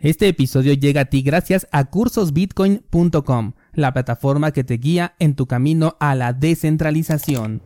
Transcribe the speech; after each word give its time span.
Este 0.00 0.28
episodio 0.28 0.74
llega 0.74 1.00
a 1.00 1.04
ti 1.06 1.22
gracias 1.22 1.66
a 1.72 1.86
cursosbitcoin.com, 1.86 3.54
la 3.72 3.92
plataforma 3.92 4.52
que 4.52 4.62
te 4.62 4.74
guía 4.74 5.16
en 5.18 5.34
tu 5.34 5.48
camino 5.48 5.96
a 5.98 6.14
la 6.14 6.32
descentralización. 6.32 7.62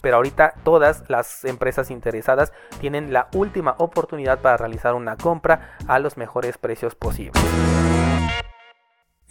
Pero 0.00 0.16
ahorita 0.16 0.54
todas 0.62 1.02
las 1.08 1.44
empresas 1.44 1.90
interesadas 1.90 2.52
tienen 2.80 3.12
la 3.12 3.26
última 3.34 3.74
oportunidad 3.78 4.38
para 4.38 4.58
realizar 4.58 4.94
una 4.94 5.16
compra 5.16 5.76
a 5.88 5.98
los 5.98 6.16
mejores 6.16 6.56
precios 6.56 6.94
posibles. 6.94 7.42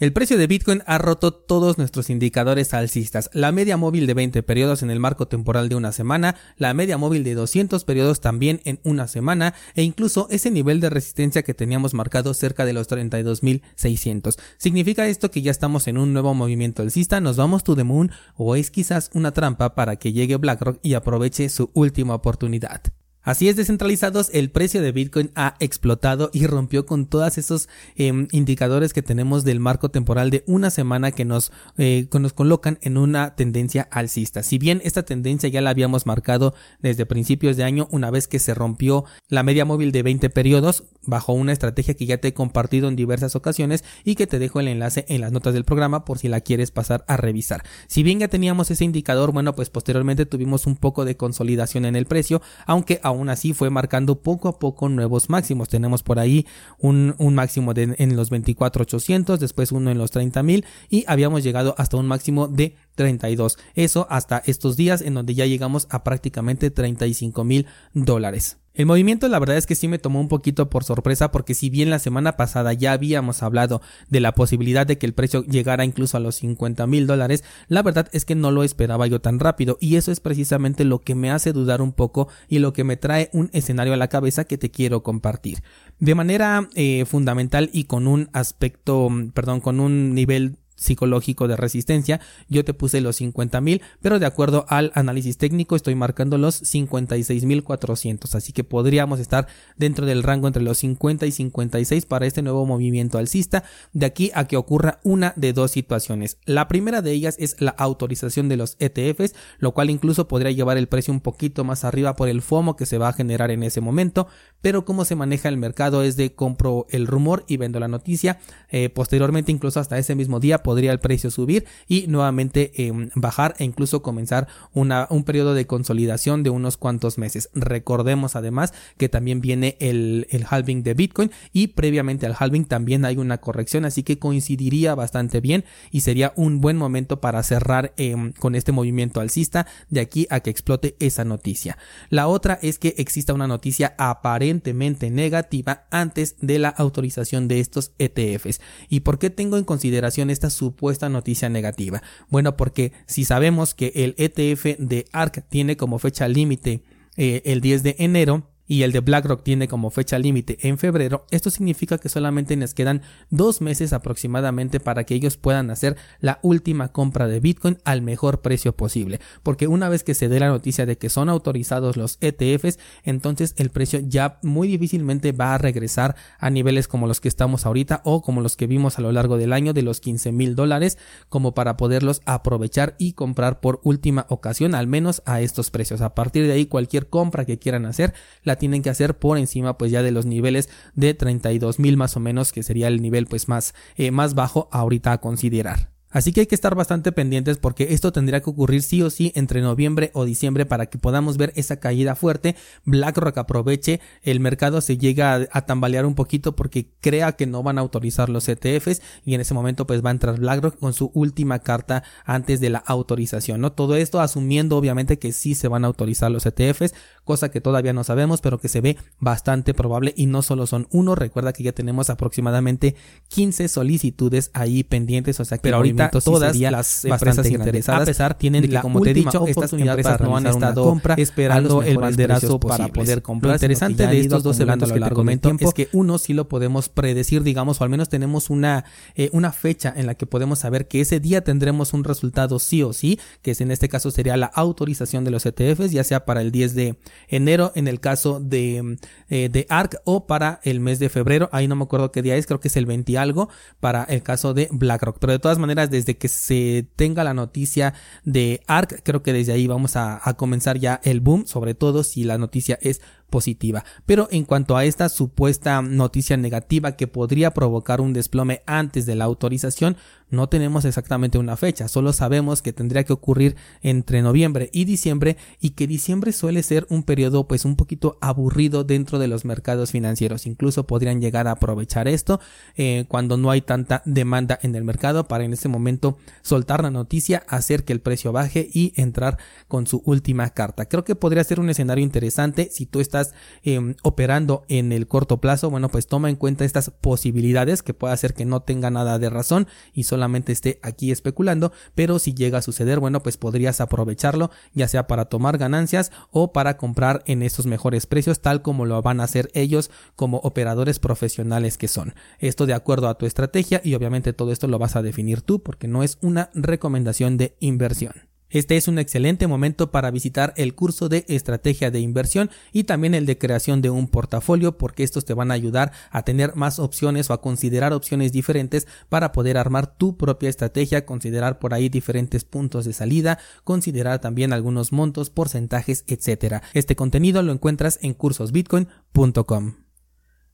El 0.00 0.14
precio 0.14 0.38
de 0.38 0.46
Bitcoin 0.46 0.82
ha 0.86 0.96
roto 0.96 1.30
todos 1.30 1.76
nuestros 1.76 2.08
indicadores 2.08 2.72
alcistas. 2.72 3.28
La 3.34 3.52
media 3.52 3.76
móvil 3.76 4.06
de 4.06 4.14
20 4.14 4.42
periodos 4.42 4.82
en 4.82 4.90
el 4.90 4.98
marco 4.98 5.28
temporal 5.28 5.68
de 5.68 5.74
una 5.74 5.92
semana, 5.92 6.36
la 6.56 6.72
media 6.72 6.96
móvil 6.96 7.22
de 7.22 7.34
200 7.34 7.84
periodos 7.84 8.22
también 8.22 8.62
en 8.64 8.80
una 8.82 9.08
semana 9.08 9.52
e 9.74 9.82
incluso 9.82 10.26
ese 10.30 10.50
nivel 10.50 10.80
de 10.80 10.88
resistencia 10.88 11.42
que 11.42 11.52
teníamos 11.52 11.92
marcado 11.92 12.32
cerca 12.32 12.64
de 12.64 12.72
los 12.72 12.88
32.600. 12.88 14.38
¿Significa 14.56 15.06
esto 15.06 15.30
que 15.30 15.42
ya 15.42 15.50
estamos 15.50 15.86
en 15.86 15.98
un 15.98 16.14
nuevo 16.14 16.32
movimiento 16.32 16.80
alcista? 16.80 17.20
¿Nos 17.20 17.36
vamos 17.36 17.62
to 17.62 17.76
the 17.76 17.84
moon? 17.84 18.10
¿O 18.36 18.56
es 18.56 18.70
quizás 18.70 19.10
una 19.12 19.32
trampa 19.32 19.74
para 19.74 19.96
que 19.96 20.14
llegue 20.14 20.36
BlackRock 20.36 20.78
y 20.82 20.94
aproveche 20.94 21.50
su 21.50 21.70
última 21.74 22.14
oportunidad? 22.14 22.80
Así 23.22 23.50
es, 23.50 23.56
descentralizados, 23.56 24.30
el 24.32 24.50
precio 24.50 24.80
de 24.80 24.92
Bitcoin 24.92 25.30
ha 25.34 25.54
explotado 25.60 26.30
y 26.32 26.46
rompió 26.46 26.86
con 26.86 27.04
todos 27.04 27.36
esos 27.36 27.68
em, 27.94 28.28
indicadores 28.32 28.94
que 28.94 29.02
tenemos 29.02 29.44
del 29.44 29.60
marco 29.60 29.90
temporal 29.90 30.30
de 30.30 30.42
una 30.46 30.70
semana 30.70 31.12
que 31.12 31.26
nos, 31.26 31.52
eh, 31.76 32.08
nos 32.18 32.32
colocan 32.32 32.78
en 32.80 32.96
una 32.96 33.34
tendencia 33.36 33.86
alcista. 33.90 34.42
Si 34.42 34.56
bien 34.56 34.80
esta 34.84 35.02
tendencia 35.02 35.50
ya 35.50 35.60
la 35.60 35.68
habíamos 35.68 36.06
marcado 36.06 36.54
desde 36.80 37.04
principios 37.04 37.58
de 37.58 37.64
año, 37.64 37.88
una 37.90 38.10
vez 38.10 38.26
que 38.26 38.38
se 38.38 38.54
rompió 38.54 39.04
la 39.28 39.42
media 39.42 39.66
móvil 39.66 39.92
de 39.92 40.02
20 40.02 40.30
periodos, 40.30 40.84
bajo 41.04 41.32
una 41.32 41.52
estrategia 41.52 41.94
que 41.94 42.06
ya 42.06 42.18
te 42.18 42.28
he 42.28 42.34
compartido 42.34 42.88
en 42.88 42.96
diversas 42.96 43.36
ocasiones 43.36 43.84
y 44.04 44.14
que 44.14 44.26
te 44.26 44.38
dejo 44.38 44.60
el 44.60 44.68
enlace 44.68 45.06
en 45.08 45.20
las 45.20 45.32
notas 45.32 45.54
del 45.54 45.64
programa 45.64 46.04
por 46.04 46.18
si 46.18 46.28
la 46.28 46.40
quieres 46.40 46.70
pasar 46.70 47.04
a 47.08 47.16
revisar. 47.16 47.62
Si 47.86 48.02
bien 48.02 48.20
ya 48.20 48.28
teníamos 48.28 48.70
ese 48.70 48.84
indicador, 48.84 49.32
bueno, 49.32 49.54
pues 49.54 49.70
posteriormente 49.70 50.26
tuvimos 50.26 50.66
un 50.66 50.76
poco 50.76 51.04
de 51.04 51.16
consolidación 51.16 51.84
en 51.84 51.96
el 51.96 52.06
precio, 52.06 52.42
aunque 52.66 53.00
aún 53.02 53.28
así 53.28 53.52
fue 53.52 53.70
marcando 53.70 54.22
poco 54.22 54.48
a 54.48 54.58
poco 54.58 54.88
nuevos 54.88 55.30
máximos. 55.30 55.68
Tenemos 55.68 56.02
por 56.02 56.18
ahí 56.18 56.46
un, 56.78 57.14
máximo 57.34 57.74
de, 57.74 57.94
en 57.98 58.16
los 58.16 58.30
24.800, 58.30 59.38
después 59.38 59.72
uno 59.72 59.90
en 59.90 59.98
los 59.98 60.12
30.000 60.12 60.64
y 60.88 61.04
habíamos 61.06 61.42
llegado 61.42 61.74
hasta 61.78 61.96
un 61.96 62.06
máximo 62.06 62.48
de 62.48 62.76
32. 62.94 63.58
Eso 63.74 64.06
hasta 64.10 64.42
estos 64.46 64.76
días 64.76 65.00
en 65.00 65.14
donde 65.14 65.34
ya 65.34 65.46
llegamos 65.46 65.86
a 65.90 66.04
prácticamente 66.04 66.70
35 66.70 67.44
mil 67.44 67.66
dólares. 67.94 68.59
El 68.80 68.86
movimiento 68.86 69.28
la 69.28 69.38
verdad 69.38 69.58
es 69.58 69.66
que 69.66 69.74
sí 69.74 69.88
me 69.88 69.98
tomó 69.98 70.22
un 70.22 70.28
poquito 70.28 70.70
por 70.70 70.84
sorpresa 70.84 71.30
porque 71.30 71.52
si 71.52 71.68
bien 71.68 71.90
la 71.90 71.98
semana 71.98 72.38
pasada 72.38 72.72
ya 72.72 72.92
habíamos 72.92 73.42
hablado 73.42 73.82
de 74.08 74.20
la 74.20 74.32
posibilidad 74.32 74.86
de 74.86 74.96
que 74.96 75.04
el 75.04 75.12
precio 75.12 75.44
llegara 75.44 75.84
incluso 75.84 76.16
a 76.16 76.20
los 76.20 76.36
50 76.36 76.86
mil 76.86 77.06
dólares, 77.06 77.44
la 77.68 77.82
verdad 77.82 78.08
es 78.12 78.24
que 78.24 78.34
no 78.34 78.50
lo 78.50 78.62
esperaba 78.62 79.06
yo 79.06 79.20
tan 79.20 79.38
rápido 79.38 79.76
y 79.82 79.96
eso 79.96 80.10
es 80.10 80.20
precisamente 80.20 80.86
lo 80.86 81.00
que 81.00 81.14
me 81.14 81.30
hace 81.30 81.52
dudar 81.52 81.82
un 81.82 81.92
poco 81.92 82.28
y 82.48 82.60
lo 82.60 82.72
que 82.72 82.84
me 82.84 82.96
trae 82.96 83.28
un 83.34 83.50
escenario 83.52 83.92
a 83.92 83.98
la 83.98 84.08
cabeza 84.08 84.44
que 84.44 84.56
te 84.56 84.70
quiero 84.70 85.02
compartir. 85.02 85.62
De 85.98 86.14
manera 86.14 86.70
eh, 86.74 87.04
fundamental 87.04 87.68
y 87.74 87.84
con 87.84 88.08
un 88.08 88.30
aspecto, 88.32 89.10
perdón, 89.34 89.60
con 89.60 89.80
un 89.80 90.14
nivel 90.14 90.56
psicológico 90.80 91.46
de 91.46 91.56
resistencia, 91.56 92.20
yo 92.48 92.64
te 92.64 92.74
puse 92.74 93.00
los 93.00 93.20
50.000, 93.20 93.80
pero 94.00 94.18
de 94.18 94.26
acuerdo 94.26 94.64
al 94.68 94.90
análisis 94.94 95.36
técnico 95.36 95.76
estoy 95.76 95.94
marcando 95.94 96.38
los 96.38 96.62
56.400, 96.62 98.34
así 98.34 98.52
que 98.52 98.64
podríamos 98.64 99.20
estar 99.20 99.46
dentro 99.76 100.06
del 100.06 100.22
rango 100.22 100.46
entre 100.48 100.62
los 100.62 100.78
50 100.78 101.26
y 101.26 101.32
56 101.32 102.06
para 102.06 102.26
este 102.26 102.42
nuevo 102.42 102.66
movimiento 102.66 103.18
alcista, 103.18 103.62
de 103.92 104.06
aquí 104.06 104.30
a 104.34 104.46
que 104.46 104.56
ocurra 104.56 105.00
una 105.04 105.34
de 105.36 105.52
dos 105.52 105.70
situaciones. 105.70 106.38
La 106.46 106.66
primera 106.66 107.02
de 107.02 107.12
ellas 107.12 107.36
es 107.38 107.60
la 107.60 107.70
autorización 107.70 108.48
de 108.48 108.56
los 108.56 108.76
ETFs, 108.78 109.34
lo 109.58 109.72
cual 109.72 109.90
incluso 109.90 110.28
podría 110.28 110.50
llevar 110.50 110.78
el 110.78 110.88
precio 110.88 111.12
un 111.12 111.20
poquito 111.20 111.62
más 111.64 111.84
arriba 111.84 112.16
por 112.16 112.28
el 112.28 112.42
FOMO 112.42 112.76
que 112.76 112.86
se 112.86 112.98
va 112.98 113.08
a 113.08 113.12
generar 113.12 113.50
en 113.50 113.62
ese 113.62 113.80
momento, 113.80 114.28
pero 114.62 114.84
como 114.84 115.04
se 115.04 115.16
maneja 115.16 115.48
el 115.48 115.58
mercado 115.58 116.02
es 116.02 116.16
de 116.16 116.34
compro 116.34 116.86
el 116.90 117.06
rumor 117.06 117.44
y 117.46 117.58
vendo 117.58 117.80
la 117.80 117.88
noticia, 117.88 118.38
eh, 118.70 118.88
posteriormente 118.88 119.52
incluso 119.52 119.80
hasta 119.80 119.98
ese 119.98 120.14
mismo 120.14 120.40
día 120.40 120.62
podría 120.70 120.92
el 120.92 121.00
precio 121.00 121.32
subir 121.32 121.64
y 121.88 122.06
nuevamente 122.06 122.86
em, 122.86 123.10
bajar 123.16 123.56
e 123.58 123.64
incluso 123.64 124.02
comenzar 124.02 124.46
una, 124.72 125.08
un 125.10 125.24
periodo 125.24 125.52
de 125.52 125.66
consolidación 125.66 126.44
de 126.44 126.50
unos 126.50 126.76
cuantos 126.76 127.18
meses. 127.18 127.50
Recordemos 127.54 128.36
además 128.36 128.72
que 128.96 129.08
también 129.08 129.40
viene 129.40 129.76
el, 129.80 130.28
el 130.30 130.46
halving 130.48 130.84
de 130.84 130.94
Bitcoin 130.94 131.32
y 131.52 131.66
previamente 131.66 132.24
al 132.24 132.36
halving 132.38 132.66
también 132.66 133.04
hay 133.04 133.16
una 133.16 133.38
corrección, 133.38 133.84
así 133.84 134.04
que 134.04 134.20
coincidiría 134.20 134.94
bastante 134.94 135.40
bien 135.40 135.64
y 135.90 136.02
sería 136.02 136.32
un 136.36 136.60
buen 136.60 136.76
momento 136.76 137.20
para 137.20 137.42
cerrar 137.42 137.92
em, 137.96 138.30
con 138.34 138.54
este 138.54 138.70
movimiento 138.70 139.20
alcista 139.20 139.66
de 139.88 139.98
aquí 139.98 140.28
a 140.30 140.38
que 140.38 140.50
explote 140.50 140.94
esa 141.00 141.24
noticia. 141.24 141.78
La 142.10 142.28
otra 142.28 142.60
es 142.62 142.78
que 142.78 142.94
exista 142.98 143.34
una 143.34 143.48
noticia 143.48 143.96
aparentemente 143.98 145.10
negativa 145.10 145.88
antes 145.90 146.36
de 146.40 146.60
la 146.60 146.68
autorización 146.68 147.48
de 147.48 147.58
estos 147.58 147.90
ETFs. 147.98 148.60
¿Y 148.88 149.00
por 149.00 149.18
qué 149.18 149.30
tengo 149.30 149.56
en 149.56 149.64
consideración 149.64 150.30
esta 150.30 150.50
supuesta 150.60 151.08
noticia 151.08 151.48
negativa? 151.48 152.02
Bueno, 152.28 152.56
porque 152.56 152.92
si 153.06 153.24
sabemos 153.24 153.72
que 153.72 153.92
el 153.94 154.14
ETF 154.18 154.78
de 154.78 155.06
ARC 155.12 155.42
tiene 155.48 155.78
como 155.78 155.98
fecha 155.98 156.28
límite 156.28 156.82
eh, 157.16 157.40
el 157.46 157.60
10 157.62 157.82
de 157.82 157.96
enero, 157.98 158.49
y 158.70 158.84
el 158.84 158.92
de 158.92 159.00
BlackRock 159.00 159.42
tiene 159.42 159.66
como 159.66 159.90
fecha 159.90 160.16
límite 160.16 160.56
en 160.62 160.78
febrero, 160.78 161.26
esto 161.32 161.50
significa 161.50 161.98
que 161.98 162.08
solamente 162.08 162.54
les 162.54 162.72
quedan 162.72 163.02
dos 163.28 163.60
meses 163.60 163.92
aproximadamente 163.92 164.78
para 164.78 165.02
que 165.02 165.16
ellos 165.16 165.36
puedan 165.36 165.70
hacer 165.70 165.96
la 166.20 166.38
última 166.42 166.92
compra 166.92 167.26
de 167.26 167.40
Bitcoin 167.40 167.78
al 167.84 168.00
mejor 168.00 168.42
precio 168.42 168.76
posible. 168.76 169.18
Porque 169.42 169.66
una 169.66 169.88
vez 169.88 170.04
que 170.04 170.14
se 170.14 170.28
dé 170.28 170.38
la 170.38 170.50
noticia 170.50 170.86
de 170.86 170.96
que 170.96 171.10
son 171.10 171.28
autorizados 171.28 171.96
los 171.96 172.16
ETFs, 172.20 172.78
entonces 173.02 173.56
el 173.56 173.70
precio 173.70 173.98
ya 174.04 174.38
muy 174.44 174.68
difícilmente 174.68 175.32
va 175.32 175.56
a 175.56 175.58
regresar 175.58 176.14
a 176.38 176.48
niveles 176.48 176.86
como 176.86 177.08
los 177.08 177.20
que 177.20 177.26
estamos 177.26 177.66
ahorita 177.66 178.02
o 178.04 178.22
como 178.22 178.40
los 178.40 178.56
que 178.56 178.68
vimos 178.68 179.00
a 179.00 179.02
lo 179.02 179.10
largo 179.10 179.36
del 179.36 179.52
año 179.52 179.72
de 179.72 179.82
los 179.82 179.98
15 179.98 180.30
mil 180.30 180.54
dólares 180.54 180.96
como 181.28 181.54
para 181.54 181.76
poderlos 181.76 182.22
aprovechar 182.24 182.94
y 182.98 183.14
comprar 183.14 183.58
por 183.58 183.80
última 183.82 184.26
ocasión 184.28 184.76
al 184.76 184.86
menos 184.86 185.22
a 185.26 185.40
estos 185.40 185.72
precios. 185.72 186.02
A 186.02 186.14
partir 186.14 186.46
de 186.46 186.52
ahí 186.52 186.66
cualquier 186.66 187.08
compra 187.08 187.44
que 187.44 187.58
quieran 187.58 187.84
hacer 187.84 188.14
la 188.44 188.59
tienen 188.60 188.82
que 188.82 188.90
hacer 188.90 189.18
por 189.18 189.38
encima 189.38 189.76
pues 189.76 189.90
ya 189.90 190.04
de 190.04 190.12
los 190.12 190.24
niveles 190.26 190.68
de 190.94 191.14
32 191.14 191.80
mil 191.80 191.96
más 191.96 192.16
o 192.16 192.20
menos 192.20 192.52
que 192.52 192.62
sería 192.62 192.86
el 192.86 193.02
nivel 193.02 193.26
pues 193.26 193.48
más, 193.48 193.74
eh, 193.96 194.12
más 194.12 194.34
bajo 194.34 194.68
ahorita 194.70 195.10
a 195.10 195.20
considerar. 195.20 195.90
Así 196.10 196.32
que 196.32 196.40
hay 196.40 196.46
que 196.46 196.56
estar 196.56 196.74
bastante 196.74 197.12
pendientes 197.12 197.58
porque 197.58 197.94
esto 197.94 198.12
tendría 198.12 198.40
que 198.40 198.50
ocurrir 198.50 198.82
sí 198.82 199.00
o 199.02 199.10
sí 199.10 199.32
entre 199.36 199.60
noviembre 199.60 200.10
o 200.12 200.24
diciembre 200.24 200.66
para 200.66 200.86
que 200.86 200.98
podamos 200.98 201.36
ver 201.36 201.52
esa 201.54 201.78
caída 201.78 202.16
fuerte. 202.16 202.56
BlackRock 202.84 203.38
aproveche, 203.38 204.00
el 204.22 204.40
mercado 204.40 204.80
se 204.80 204.98
llega 204.98 205.46
a, 205.52 205.66
tambalear 205.66 206.06
un 206.06 206.16
poquito 206.16 206.56
porque 206.56 206.88
crea 207.00 207.32
que 207.32 207.46
no 207.46 207.62
van 207.62 207.78
a 207.78 207.82
autorizar 207.82 208.28
los 208.28 208.48
ETFs 208.48 209.02
y 209.24 209.34
en 209.34 209.40
ese 209.40 209.54
momento 209.54 209.86
pues 209.86 210.04
va 210.04 210.10
a 210.10 210.12
entrar 210.12 210.40
BlackRock 210.40 210.78
con 210.80 210.94
su 210.94 211.12
última 211.14 211.60
carta 211.60 212.02
antes 212.24 212.60
de 212.60 212.70
la 212.70 212.78
autorización, 212.78 213.60
¿no? 213.60 213.70
Todo 213.72 213.94
esto 213.94 214.20
asumiendo 214.20 214.76
obviamente 214.76 215.18
que 215.18 215.32
sí 215.32 215.54
se 215.54 215.68
van 215.68 215.84
a 215.84 215.88
autorizar 215.88 216.30
los 216.32 216.44
ETFs, 216.44 216.92
cosa 217.24 217.50
que 217.50 217.60
todavía 217.60 217.92
no 217.92 218.02
sabemos, 218.02 218.40
pero 218.40 218.58
que 218.58 218.68
se 218.68 218.80
ve 218.80 218.96
bastante 219.20 219.74
probable 219.74 220.12
y 220.16 220.26
no 220.26 220.42
solo 220.42 220.66
son 220.66 220.88
uno, 220.90 221.14
recuerda 221.14 221.52
que 221.52 221.62
ya 221.62 221.72
tenemos 221.72 222.10
aproximadamente 222.10 222.96
15 223.28 223.68
solicitudes 223.68 224.50
ahí 224.54 224.82
pendientes, 224.82 225.38
o 225.38 225.44
sea 225.44 225.58
que 225.58 225.70
ahorita 225.72 225.99
todas 226.08 226.56
las 226.56 227.04
empresas 227.04 227.46
interesadas 227.46 228.02
a 228.02 228.04
pesar 228.06 228.34
tienen 228.38 228.68
que, 228.68 228.80
como 228.80 229.00
te 229.00 229.10
he 229.10 229.14
dicho, 229.14 229.46
estas 229.46 229.72
empresas 229.72 230.20
no 230.20 230.36
han 230.36 230.46
estado 230.46 231.00
esperando 231.16 231.82
el 231.82 231.98
banderazo 231.98 232.58
para 232.58 232.88
poder 232.88 233.22
comprar. 233.22 233.50
Lo 233.50 233.56
interesante 233.56 234.06
de 234.06 234.20
estos 234.20 234.42
dos 234.42 234.58
eventos 234.60 234.92
que 234.92 235.00
te 235.00 235.10
comento 235.10 235.50
es 235.58 235.74
que 235.74 235.88
uno 235.92 236.18
sí 236.18 236.32
lo 236.32 236.48
podemos 236.48 236.88
predecir, 236.88 237.42
digamos, 237.42 237.80
o 237.80 237.84
al 237.84 237.90
menos 237.90 238.08
tenemos 238.08 238.50
una, 238.50 238.84
eh, 239.14 239.30
una 239.32 239.52
fecha 239.52 239.92
en 239.96 240.06
la 240.06 240.14
que 240.14 240.26
podemos 240.26 240.60
saber 240.60 240.88
que 240.88 241.00
ese 241.00 241.20
día 241.20 241.42
tendremos 241.42 241.92
un 241.92 242.04
resultado 242.04 242.58
sí 242.58 242.82
o 242.82 242.92
sí, 242.92 243.18
que 243.42 243.52
es 243.52 243.60
en 243.60 243.70
este 243.70 243.88
caso 243.88 244.10
sería 244.10 244.36
la 244.36 244.46
autorización 244.46 245.24
de 245.24 245.30
los 245.30 245.44
ETFs, 245.46 245.90
ya 245.90 246.04
sea 246.04 246.24
para 246.24 246.42
el 246.42 246.52
10 246.52 246.74
de 246.74 246.96
enero 247.28 247.72
en 247.74 247.88
el 247.88 248.00
caso 248.00 248.40
de, 248.40 248.98
eh, 249.28 249.48
de 249.50 249.66
ARC 249.68 250.00
o 250.04 250.26
para 250.26 250.60
el 250.64 250.80
mes 250.80 250.98
de 250.98 251.08
febrero, 251.08 251.48
ahí 251.52 251.68
no 251.68 251.76
me 251.76 251.84
acuerdo 251.84 252.12
qué 252.12 252.22
día 252.22 252.36
es, 252.36 252.46
creo 252.46 252.60
que 252.60 252.68
es 252.68 252.76
el 252.76 252.86
20 252.86 253.18
algo 253.18 253.48
para 253.80 254.04
el 254.04 254.22
caso 254.22 254.54
de 254.54 254.68
BlackRock, 254.70 255.18
pero 255.18 255.32
de 255.32 255.38
todas 255.38 255.58
maneras 255.58 255.89
desde 255.90 256.16
que 256.16 256.28
se 256.28 256.86
tenga 256.96 257.24
la 257.24 257.34
noticia 257.34 257.94
de 258.24 258.62
ARC, 258.66 259.02
creo 259.02 259.22
que 259.22 259.32
desde 259.32 259.52
ahí 259.52 259.66
vamos 259.66 259.96
a, 259.96 260.20
comenzar 260.36 260.78
ya 260.78 261.00
el 261.02 261.20
boom, 261.20 261.46
sobre 261.46 261.74
todo 261.74 262.04
si 262.04 262.24
la 262.24 262.38
noticia 262.38 262.78
es 262.80 263.02
positiva. 263.30 263.84
Pero 264.06 264.28
en 264.30 264.44
cuanto 264.44 264.76
a 264.76 264.84
esta 264.84 265.08
supuesta 265.08 265.80
noticia 265.82 266.36
negativa 266.36 266.96
que 266.96 267.06
podría 267.06 267.52
provocar 267.52 268.00
un 268.00 268.12
desplome 268.12 268.62
antes 268.66 269.06
de 269.06 269.14
la 269.14 269.24
autorización, 269.24 269.96
no 270.30 270.48
tenemos 270.48 270.84
exactamente 270.84 271.38
una 271.38 271.56
fecha, 271.56 271.88
solo 271.88 272.12
sabemos 272.12 272.62
que 272.62 272.72
tendría 272.72 273.02
que 273.02 273.12
ocurrir 273.12 273.56
entre 273.82 274.22
noviembre 274.22 274.70
y 274.72 274.84
diciembre 274.84 275.36
y 275.60 275.70
que 275.70 275.88
diciembre 275.88 276.32
suele 276.32 276.62
ser 276.62 276.86
un 276.88 277.02
periodo 277.02 277.48
pues 277.48 277.64
un 277.64 277.74
poquito 277.74 278.16
aburrido 278.20 278.84
dentro 278.84 279.18
de 279.18 279.26
los 279.26 279.44
mercados 279.44 279.90
financieros. 279.90 280.46
Incluso 280.46 280.86
podrían 280.86 281.20
llegar 281.20 281.48
a 281.48 281.52
aprovechar 281.52 282.06
esto 282.06 282.40
eh, 282.76 283.06
cuando 283.08 283.36
no 283.36 283.50
hay 283.50 283.60
tanta 283.60 284.02
demanda 284.04 284.58
en 284.62 284.74
el 284.76 284.84
mercado 284.84 285.26
para 285.26 285.44
en 285.44 285.52
este 285.52 285.68
momento 285.68 286.16
soltar 286.42 286.82
la 286.82 286.90
noticia, 286.90 287.42
hacer 287.48 287.84
que 287.84 287.92
el 287.92 288.00
precio 288.00 288.32
baje 288.32 288.68
y 288.72 288.92
entrar 288.96 289.38
con 289.66 289.86
su 289.86 290.02
última 290.04 290.50
carta. 290.50 290.86
Creo 290.86 291.04
que 291.04 291.16
podría 291.16 291.44
ser 291.44 291.58
un 291.60 291.70
escenario 291.70 292.04
interesante 292.04 292.68
si 292.70 292.86
tú 292.86 293.00
estás 293.00 293.19
em, 293.62 293.94
operando 294.02 294.64
en 294.68 294.92
el 294.92 295.06
corto 295.06 295.40
plazo. 295.40 295.70
Bueno, 295.70 295.88
pues 295.88 296.06
toma 296.06 296.30
en 296.30 296.36
cuenta 296.36 296.64
estas 296.64 296.90
posibilidades 296.90 297.82
que 297.82 297.94
puede 297.94 298.14
hacer 298.14 298.34
que 298.34 298.44
no 298.44 298.60
tenga 298.60 298.90
nada 298.90 299.18
de 299.18 299.30
razón 299.30 299.66
y 299.94 300.04
solamente 300.04 300.52
esté 300.52 300.78
aquí 300.82 301.10
especulando, 301.10 301.72
pero 301.94 302.18
si 302.18 302.34
llega 302.34 302.58
a 302.58 302.62
suceder, 302.62 303.00
bueno, 303.00 303.22
pues 303.22 303.36
podrías 303.36 303.80
aprovecharlo, 303.80 304.50
ya 304.74 304.88
sea 304.88 305.06
para 305.06 305.26
tomar 305.26 305.58
ganancias 305.58 306.12
o 306.30 306.52
para 306.52 306.76
comprar 306.76 307.22
en 307.26 307.42
estos 307.42 307.66
mejores 307.66 308.06
precios, 308.06 308.40
tal 308.40 308.62
como 308.62 308.86
lo 308.86 309.00
van 309.02 309.20
a 309.20 309.24
hacer 309.24 309.50
ellos 309.54 309.90
como 310.16 310.38
operadores 310.38 310.98
profesionales 310.98 311.78
que 311.78 311.88
son. 311.88 312.14
Esto 312.38 312.66
de 312.66 312.74
acuerdo 312.74 313.08
a 313.08 313.18
tu 313.18 313.26
estrategia 313.26 313.80
y 313.84 313.94
obviamente 313.94 314.32
todo 314.32 314.52
esto 314.52 314.66
lo 314.68 314.78
vas 314.78 314.96
a 314.96 315.02
definir 315.02 315.42
tú 315.42 315.62
porque 315.62 315.88
no 315.88 316.02
es 316.02 316.18
una 316.20 316.50
recomendación 316.54 317.36
de 317.36 317.56
inversión. 317.60 318.29
Este 318.50 318.76
es 318.76 318.88
un 318.88 318.98
excelente 318.98 319.46
momento 319.46 319.92
para 319.92 320.10
visitar 320.10 320.52
el 320.56 320.74
curso 320.74 321.08
de 321.08 321.24
estrategia 321.28 321.90
de 321.90 322.00
inversión 322.00 322.50
y 322.72 322.84
también 322.84 323.14
el 323.14 323.24
de 323.24 323.38
creación 323.38 323.80
de 323.80 323.90
un 323.90 324.08
portafolio 324.08 324.76
porque 324.76 325.04
estos 325.04 325.24
te 325.24 325.34
van 325.34 325.50
a 325.50 325.54
ayudar 325.54 325.92
a 326.10 326.22
tener 326.22 326.56
más 326.56 326.80
opciones 326.80 327.30
o 327.30 327.32
a 327.32 327.40
considerar 327.40 327.92
opciones 327.92 328.32
diferentes 328.32 328.88
para 329.08 329.30
poder 329.30 329.56
armar 329.56 329.96
tu 329.96 330.16
propia 330.16 330.48
estrategia, 330.48 331.06
considerar 331.06 331.58
por 331.60 331.74
ahí 331.74 331.88
diferentes 331.88 332.44
puntos 332.44 332.84
de 332.84 332.92
salida, 332.92 333.38
considerar 333.62 334.20
también 334.20 334.52
algunos 334.52 334.92
montos, 334.92 335.30
porcentajes, 335.30 336.04
etc. 336.08 336.62
Este 336.74 336.96
contenido 336.96 337.42
lo 337.42 337.52
encuentras 337.52 337.98
en 338.02 338.14
cursosbitcoin.com. 338.14 339.89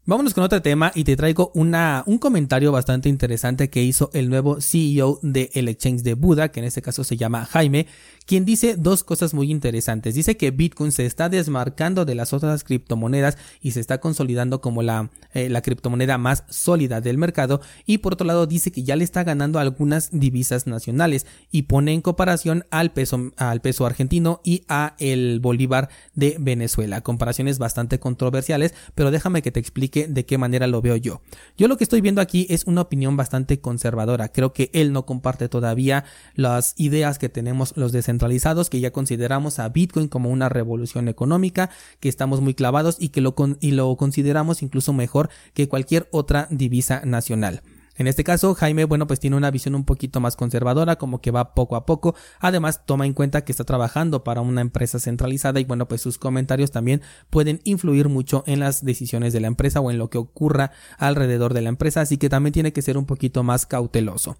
Vámonos 0.08 0.35
con 0.35 0.44
otro 0.44 0.62
tema 0.62 0.93
y 0.94 1.03
te 1.03 1.17
traigo 1.17 1.50
una, 1.53 2.05
un 2.06 2.19
comentario 2.19 2.70
bastante 2.70 3.08
interesante 3.08 3.70
que 3.70 3.82
hizo 3.82 4.08
el 4.14 4.31
nuevo 4.31 4.61
CEO 4.61 5.19
de 5.20 5.50
el 5.55 5.67
exchange 5.67 6.03
de 6.03 6.14
Buda, 6.14 6.53
que 6.53 6.61
en 6.61 6.67
este 6.67 6.81
caso 6.81 7.03
se 7.03 7.17
llama 7.17 7.44
Jaime, 7.44 7.88
quien 8.25 8.44
dice 8.44 8.76
dos 8.76 9.03
cosas 9.03 9.35
muy 9.35 9.50
interesantes. 9.50 10.14
Dice 10.14 10.37
que 10.37 10.53
Bitcoin 10.53 10.93
se 10.93 11.06
está 11.06 11.29
desmarcando 11.29 12.05
de 12.05 12.14
las 12.14 12.32
otras 12.32 12.62
criptomonedas 12.62 13.37
y 13.61 13.73
se 13.73 13.81
está 13.81 13.99
consolidando 13.99 14.61
como 14.61 14.85
la, 14.85 15.11
eh, 15.35 15.49
la 15.49 15.61
criptomoneda 15.61 16.19
más 16.19 16.44
sólida 16.50 17.00
del 17.00 17.19
mercado 17.19 17.61
y 17.85 17.99
por 17.99 18.12
otro 18.12 18.29
lado 18.29 18.47
dice 18.47 18.70
que 18.70 18.85
ya 18.85 18.94
le 18.94 19.03
está 19.03 19.25
ganando 19.25 19.58
algunas 19.58 20.11
divisas 20.12 20.69
nacionales 20.69 21.26
y 21.50 21.62
pone 21.62 21.93
en 21.93 22.00
comparación 22.00 22.64
al 22.70 22.93
peso, 22.93 23.32
al 23.38 23.61
peso 23.61 23.85
argentino 23.85 24.41
y 24.44 24.62
a 24.69 24.94
el 25.00 25.41
bolívar 25.41 25.88
de 26.14 26.37
Venezuela. 26.38 27.00
Comparaciones 27.00 27.58
bastante 27.58 27.99
controversiales, 27.99 28.73
pero 28.94 29.11
déjame 29.11 29.43
que 29.43 29.50
te 29.50 29.58
explique 29.58 29.95
de 30.04 30.26
qué 30.26 30.38
manera 30.38 30.66
lo 30.66 30.82
veo 30.82 30.96
yo. 30.96 31.22
Yo 31.56 31.69
lo 31.69 31.76
que 31.76 31.84
estoy 31.84 32.00
viendo 32.00 32.20
aquí 32.20 32.46
es 32.50 32.64
una 32.64 32.82
opinión 32.82 33.16
bastante 33.16 33.60
conservadora. 33.60 34.28
Creo 34.28 34.52
que 34.52 34.70
él 34.75 34.93
no 34.93 35.06
comparte 35.06 35.48
todavía 35.48 36.04
las 36.34 36.75
ideas 36.76 37.19
que 37.19 37.28
tenemos 37.28 37.76
los 37.76 37.93
descentralizados, 37.93 38.69
que 38.70 38.81
ya 38.81 38.90
consideramos 38.90 39.58
a 39.58 39.69
Bitcoin 39.69 40.08
como 40.08 40.31
una 40.31 40.48
revolución 40.48 41.08
económica, 41.08 41.70
que 42.00 42.08
estamos 42.08 42.40
muy 42.40 42.54
clavados 42.54 42.96
y 43.00 43.08
que 43.08 43.20
lo, 43.20 43.34
y 43.60 43.70
lo 43.72 43.96
consideramos 43.96 44.62
incluso 44.62 44.93
mejor 44.93 45.31
que 45.54 45.69
cualquier 45.69 46.08
otra 46.12 46.46
divisa 46.50 47.02
nacional. 47.04 47.62
En 47.96 48.06
este 48.06 48.25
caso, 48.25 48.54
Jaime, 48.54 48.84
bueno, 48.84 49.06
pues 49.06 49.20
tiene 49.20 49.37
una 49.37 49.50
visión 49.50 49.75
un 49.75 49.84
poquito 49.84 50.20
más 50.20 50.37
conservadora, 50.37 50.96
como 50.96 51.20
que 51.20 51.31
va 51.31 51.54
poco 51.54 51.76
a 51.76 51.87
poco. 51.87 52.14
Además, 52.40 52.82
toma 52.84 53.06
en 53.06 53.14
cuenta 53.14 53.44
que 53.44 53.52
está 53.52 53.64
trabajando 53.64 54.25
para 54.25 54.40
una 54.40 54.60
empresa 54.60 54.98
centralizada 54.98 55.60
y 55.60 55.64
bueno, 55.64 55.88
pues 55.88 56.00
sus 56.00 56.19
comentarios 56.19 56.70
también 56.70 57.02
pueden 57.31 57.60
influir 57.64 58.08
mucho 58.08 58.44
en 58.46 58.60
las 58.60 58.84
decisiones 58.84 59.32
de 59.32 59.40
la 59.40 59.46
empresa 59.46 59.81
o 59.81 59.90
en 59.90 59.98
lo 59.98 60.10
que 60.10 60.19
ocurra 60.19 60.72
alrededor 60.98 61.54
de 61.54 61.62
la 61.62 61.70
empresa, 61.70 62.02
así 62.02 62.19
que 62.19 62.28
también 62.28 62.52
tiene 62.52 62.72
que 62.72 62.82
ser 62.82 62.98
un 62.98 63.06
poquito 63.06 63.43
más 63.43 63.66
cauteloso. 63.66 64.37